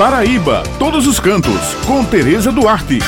[0.00, 3.00] Paraíba, todos os cantos, com Tereza Duarte.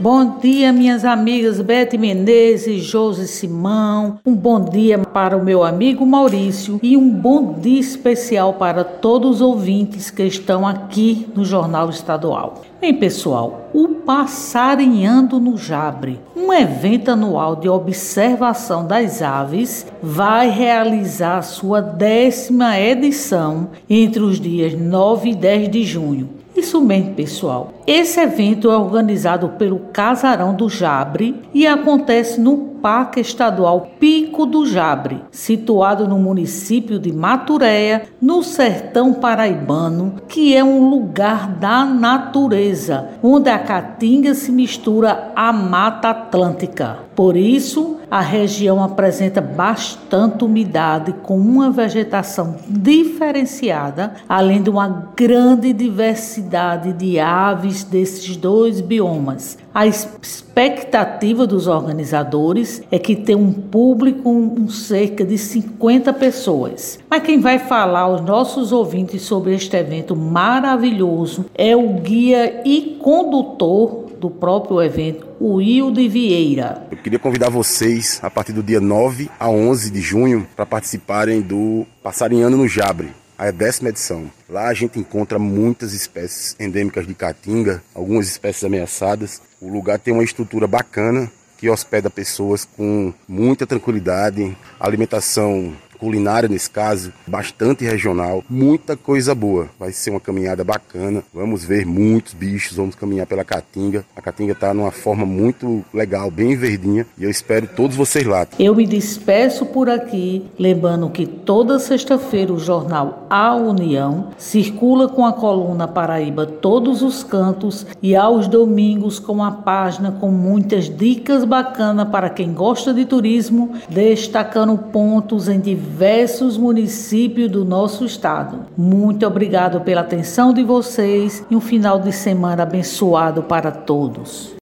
[0.00, 4.18] Bom dia, minhas amigas Bete Menezes, Josi Simão.
[4.24, 9.32] Um bom dia para o meu amigo Maurício e um bom dia especial para todos
[9.32, 12.62] os ouvintes que estão aqui no Jornal Estadual.
[12.80, 21.42] Bem, pessoal, o Passarinhando no Jabre, um evento anual de observação das aves, vai realizar
[21.42, 27.72] sua décima edição entre os dias 9 e 10 de junho isso mesmo, pessoal.
[27.86, 34.66] Esse evento é organizado pelo Casarão do Jabre e acontece no Parque Estadual Pico do
[34.66, 43.10] Jabre, situado no município de Maturéia, no sertão paraibano, que é um lugar da natureza,
[43.22, 46.98] onde a caatinga se mistura à Mata Atlântica.
[47.14, 55.72] Por isso, a região apresenta bastante umidade, com uma vegetação diferenciada, além de uma grande
[55.72, 59.58] diversidade de aves desses dois biomas.
[59.74, 66.98] A expectativa dos organizadores é que tenha um público com cerca de 50 pessoas.
[67.08, 72.98] Mas quem vai falar aos nossos ouvintes sobre este evento maravilhoso é o guia e
[73.00, 76.86] condutor do próprio evento, o Wilde Vieira.
[76.90, 81.40] Eu queria convidar vocês a partir do dia 9 a 11 de junho para participarem
[81.40, 84.28] do Passarinhando no Jabre a décima edição.
[84.48, 89.40] Lá a gente encontra muitas espécies endêmicas de caatinga, algumas espécies ameaçadas.
[89.60, 96.70] O lugar tem uma estrutura bacana que hospeda pessoas com muita tranquilidade, alimentação culinária nesse
[96.70, 99.68] caso, bastante regional, muita coisa boa.
[99.78, 101.22] Vai ser uma caminhada bacana.
[101.34, 104.04] Vamos ver muitos bichos, vamos caminhar pela Caatinga.
[104.14, 108.46] A Caatinga está numa forma muito legal, bem verdinha, e eu espero todos vocês lá.
[108.58, 115.26] Eu me despeço por aqui, lembrando que toda sexta-feira o jornal A União circula com
[115.26, 121.44] a coluna Paraíba todos os cantos e aos domingos com a página com muitas dicas
[121.44, 128.66] bacanas para quem gosta de turismo, destacando pontos em diversos diversos municípios do nosso estado.
[128.76, 134.54] Muito obrigado pela atenção de vocês e um final de semana abençoado para todos.